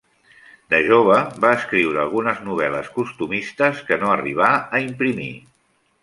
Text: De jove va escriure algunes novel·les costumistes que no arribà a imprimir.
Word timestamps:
De 0.73 0.77
jove 0.85 1.17
va 1.43 1.51
escriure 1.57 1.99
algunes 2.03 2.39
novel·les 2.47 2.89
costumistes 2.95 3.83
que 3.91 3.99
no 4.05 4.09
arribà 4.15 4.49
a 4.79 4.81
imprimir. 4.87 5.29